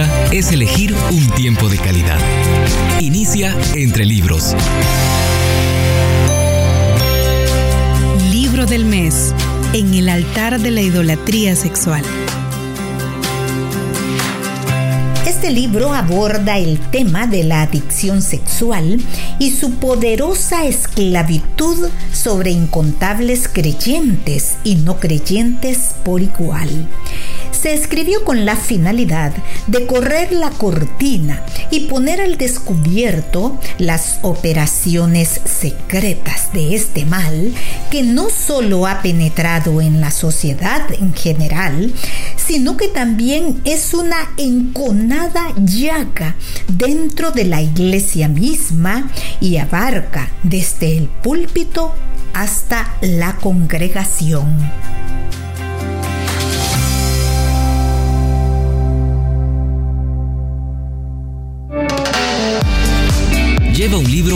[0.00, 2.18] es elegir un tiempo de calidad.
[3.00, 4.54] Inicia entre libros.
[8.30, 9.34] Libro del mes
[9.74, 12.02] en el altar de la idolatría sexual.
[15.26, 18.98] Este libro aborda el tema de la adicción sexual
[19.38, 26.88] y su poderosa esclavitud sobre incontables creyentes y no creyentes por igual
[27.62, 29.32] se escribió con la finalidad
[29.68, 37.54] de correr la cortina y poner al descubierto las operaciones secretas de este mal
[37.90, 41.92] que no solo ha penetrado en la sociedad en general,
[42.36, 46.34] sino que también es una enconada llaga
[46.66, 49.08] dentro de la iglesia misma
[49.40, 51.94] y abarca desde el púlpito
[52.34, 55.01] hasta la congregación.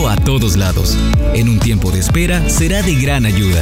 [0.08, 0.96] A todos lados.
[1.34, 3.60] En un tiempo de espera será de gran ayuda.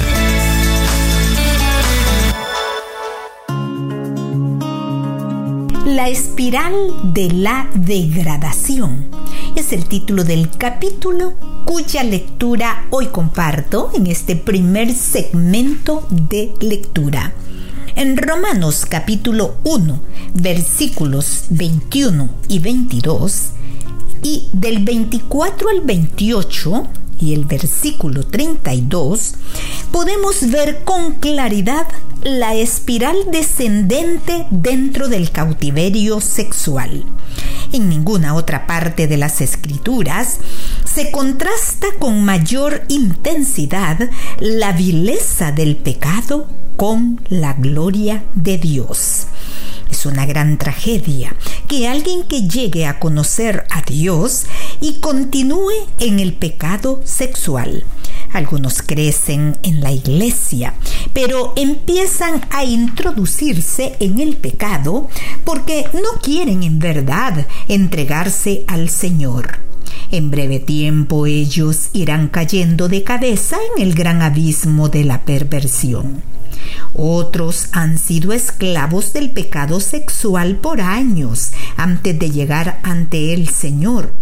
[5.86, 6.74] La espiral
[7.14, 9.06] de la degradación
[9.56, 11.32] es el título del capítulo
[11.64, 17.32] cuya lectura hoy comparto en este primer segmento de lectura.
[17.96, 20.00] En Romanos capítulo 1,
[20.34, 23.50] versículos 21 y 22,
[24.24, 26.88] y del 24 al 28
[27.20, 29.34] y el versículo 32
[29.92, 31.86] podemos ver con claridad
[32.22, 37.04] la espiral descendente dentro del cautiverio sexual.
[37.72, 40.38] En ninguna otra parte de las escrituras
[40.84, 44.08] se contrasta con mayor intensidad
[44.40, 49.26] la vileza del pecado con la gloria de Dios.
[49.90, 51.34] Es una gran tragedia
[51.66, 54.46] que alguien que llegue a conocer a Dios
[54.80, 57.84] y continúe en el pecado sexual.
[58.32, 60.74] Algunos crecen en la iglesia,
[61.12, 65.08] pero empiezan a introducirse en el pecado
[65.44, 69.58] porque no quieren en verdad entregarse al Señor.
[70.10, 76.22] En breve tiempo ellos irán cayendo de cabeza en el gran abismo de la perversión.
[76.94, 84.12] Otros han sido esclavos del pecado sexual por años antes de llegar ante el Señor.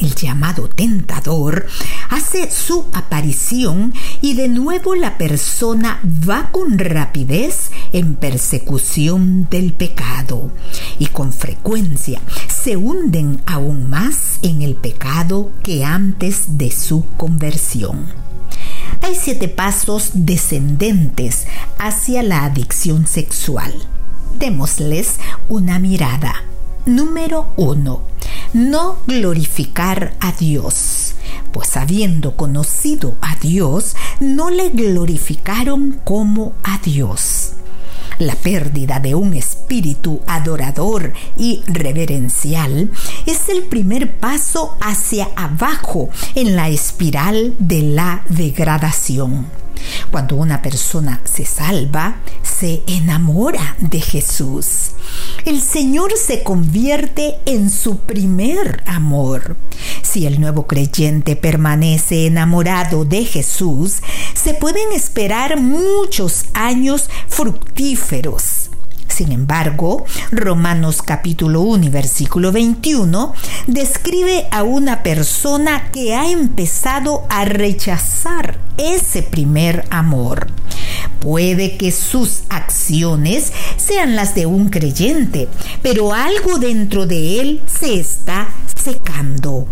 [0.00, 1.66] El llamado tentador
[2.08, 3.92] hace su aparición
[4.22, 10.52] y de nuevo la persona va con rapidez en persecución del pecado
[10.98, 18.06] y con frecuencia se hunden aún más en el pecado que antes de su conversión.
[19.10, 21.48] Hay siete pasos descendentes
[21.80, 23.74] hacia la adicción sexual.
[24.38, 26.44] Démosles una mirada.
[26.86, 28.02] Número uno.
[28.52, 31.16] No glorificar a Dios.
[31.50, 37.54] Pues habiendo conocido a Dios, no le glorificaron como a Dios.
[38.20, 42.90] La pérdida de un espíritu adorador y reverencial
[43.24, 49.46] es el primer paso hacia abajo en la espiral de la degradación.
[50.10, 54.90] Cuando una persona se salva, se enamora de Jesús.
[55.46, 59.56] El Señor se convierte en su primer amor.
[60.10, 63.98] Si el nuevo creyente permanece enamorado de Jesús,
[64.34, 68.70] se pueden esperar muchos años fructíferos
[69.20, 73.34] sin embargo, Romanos capítulo 1 y versículo 21
[73.66, 80.46] describe a una persona que ha empezado a rechazar ese primer amor.
[81.18, 85.48] Puede que sus acciones sean las de un creyente,
[85.82, 89.68] pero algo dentro de él se está secando.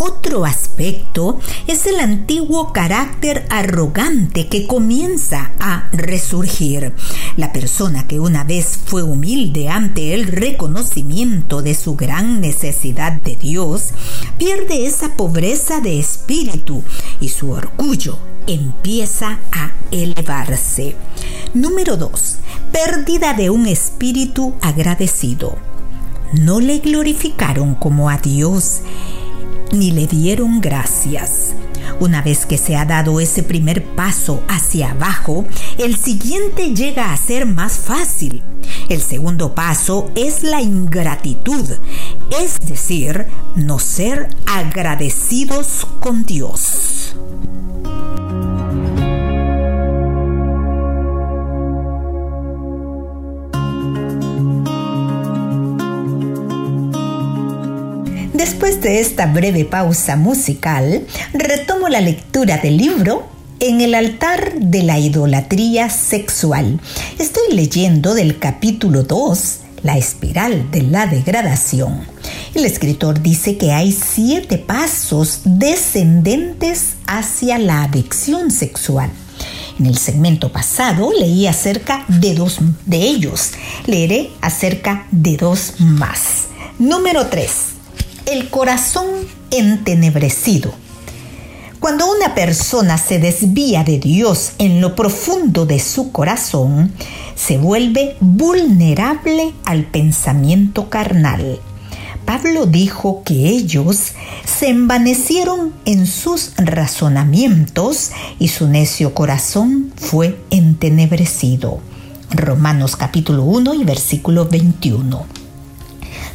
[0.00, 6.94] Otro aspecto es el antiguo carácter arrogante que comienza a resurgir.
[7.36, 13.34] La persona que una vez fue humilde ante el reconocimiento de su gran necesidad de
[13.34, 13.88] Dios,
[14.38, 16.84] pierde esa pobreza de espíritu
[17.20, 20.94] y su orgullo empieza a elevarse.
[21.54, 22.36] Número 2.
[22.70, 25.56] Pérdida de un espíritu agradecido.
[26.34, 28.82] No le glorificaron como a Dios
[29.72, 31.54] ni le dieron gracias.
[32.00, 35.44] Una vez que se ha dado ese primer paso hacia abajo,
[35.78, 38.42] el siguiente llega a ser más fácil.
[38.88, 41.70] El segundo paso es la ingratitud,
[42.40, 43.26] es decir,
[43.56, 47.14] no ser agradecidos con Dios.
[58.58, 63.28] Después de esta breve pausa musical, retomo la lectura del libro
[63.60, 66.80] En el altar de la idolatría sexual.
[67.20, 72.00] Estoy leyendo del capítulo 2, La espiral de la degradación.
[72.52, 79.12] El escritor dice que hay siete pasos descendentes hacia la adicción sexual.
[79.78, 83.52] En el segmento pasado leí acerca de dos de ellos.
[83.86, 86.48] Leeré acerca de dos más.
[86.80, 87.77] Número 3.
[88.30, 89.06] El corazón
[89.50, 90.74] entenebrecido.
[91.80, 96.92] Cuando una persona se desvía de Dios en lo profundo de su corazón,
[97.34, 101.58] se vuelve vulnerable al pensamiento carnal.
[102.26, 104.12] Pablo dijo que ellos
[104.44, 111.80] se envanecieron en sus razonamientos y su necio corazón fue entenebrecido.
[112.30, 115.37] Romanos capítulo 1 y versículo 21.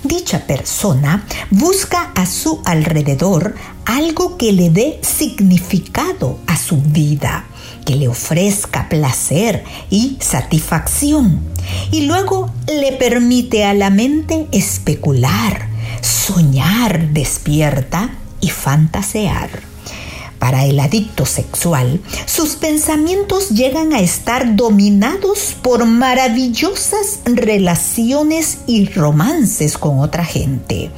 [0.03, 3.55] Dicha persona busca a su alrededor
[3.85, 7.45] algo que le dé significado a su vida,
[7.85, 11.41] que le ofrezca placer y satisfacción,
[11.91, 15.69] y luego le permite a la mente especular,
[16.01, 18.09] soñar despierta
[18.41, 19.72] y fantasear.
[20.43, 29.77] Para el adicto sexual, sus pensamientos llegan a estar dominados por maravillosas relaciones y romances
[29.77, 30.91] con otra gente.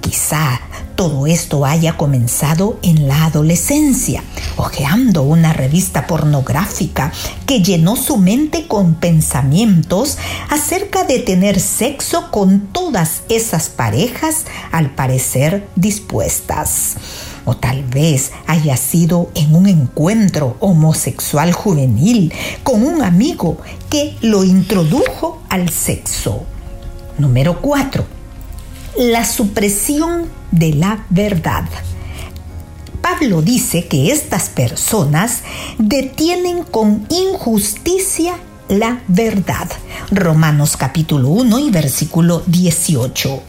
[0.00, 0.62] Quizá
[0.96, 4.24] todo esto haya comenzado en la adolescencia,
[4.56, 7.12] hojeando una revista pornográfica
[7.44, 10.16] que llenó su mente con pensamientos
[10.50, 16.96] acerca de tener sexo con todas esas parejas al parecer dispuestas.
[17.44, 22.32] O tal vez haya sido en un encuentro homosexual juvenil
[22.64, 23.58] con un amigo
[23.90, 26.44] que lo introdujo al sexo.
[27.18, 28.15] Número 4
[28.98, 31.64] la supresión de la verdad.
[33.02, 35.42] Pablo dice que estas personas
[35.78, 38.34] detienen con injusticia
[38.68, 39.68] la verdad.
[40.10, 43.42] Romanos capítulo 1 y versículo 18.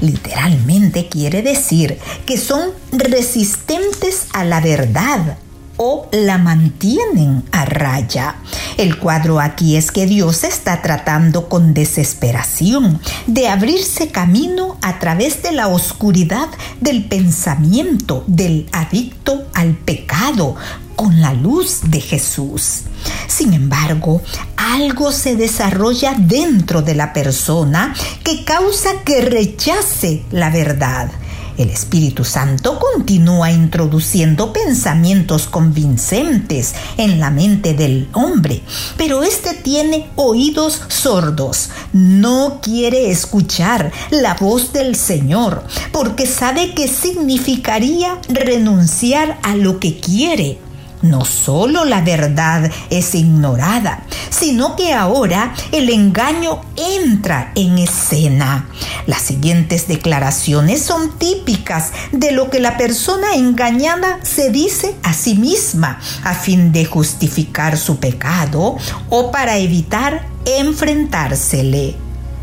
[0.00, 5.38] Literalmente quiere decir que son resistentes a la verdad
[5.78, 8.36] o la mantienen a raya.
[8.76, 15.42] El cuadro aquí es que Dios está tratando con desesperación de abrirse camino a través
[15.42, 16.48] de la oscuridad
[16.80, 20.56] del pensamiento del adicto al pecado
[20.96, 22.82] con la luz de Jesús.
[23.28, 24.20] Sin embargo,
[24.56, 27.94] algo se desarrolla dentro de la persona
[28.24, 31.10] que causa que rechace la verdad
[31.58, 38.62] el Espíritu Santo continúa introduciendo pensamientos convincentes en la mente del hombre,
[38.96, 46.88] pero éste tiene oídos sordos, no quiere escuchar la voz del Señor, porque sabe que
[46.88, 50.67] significaría renunciar a lo que quiere
[51.02, 58.68] no solo la verdad es ignorada, sino que ahora el engaño entra en escena.
[59.06, 65.34] Las siguientes declaraciones son típicas de lo que la persona engañada se dice a sí
[65.34, 68.76] misma a fin de justificar su pecado
[69.08, 71.96] o para evitar enfrentársele.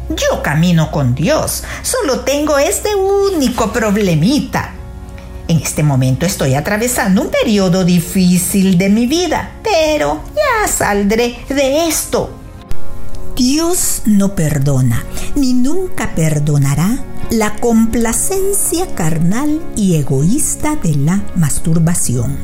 [0.10, 4.75] Yo camino con Dios, solo tengo este único problemita
[5.48, 11.88] en este momento estoy atravesando un periodo difícil de mi vida, pero ya saldré de
[11.88, 12.30] esto.
[13.36, 15.04] Dios no perdona,
[15.36, 22.38] ni nunca perdonará la complacencia carnal y egoísta de la masturbación.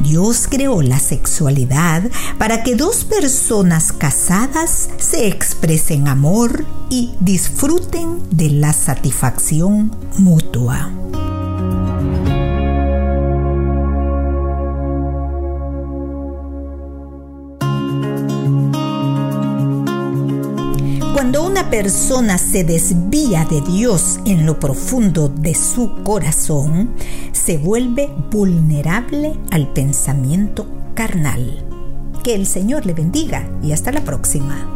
[0.00, 2.02] Dios creó la sexualidad
[2.38, 10.90] para que dos personas casadas se expresen amor y disfruten de la satisfacción mutua.
[21.70, 26.90] Persona se desvía de Dios en lo profundo de su corazón,
[27.32, 31.64] se vuelve vulnerable al pensamiento carnal.
[32.24, 34.68] Que el Señor le bendiga y hasta la próxima.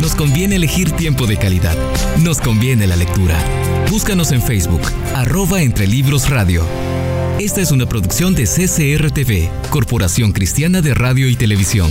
[0.00, 1.76] Nos conviene elegir tiempo de calidad.
[2.22, 3.36] Nos conviene la lectura.
[3.90, 4.82] Búscanos en Facebook,
[5.14, 6.62] arroba entre libros radio.
[7.40, 11.90] Esta es una producción de CCRTV, Corporación Cristiana de Radio y Televisión.